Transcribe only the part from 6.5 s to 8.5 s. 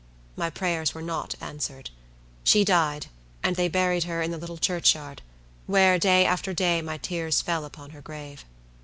day, my tears fell upon her grave.